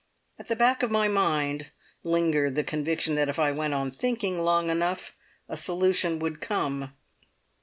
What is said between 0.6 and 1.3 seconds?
of my